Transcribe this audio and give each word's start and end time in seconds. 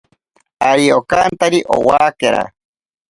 Ari 0.69 0.85
okantari 0.99 1.59
owakera. 1.75 2.41